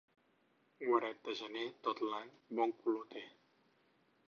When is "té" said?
3.15-3.25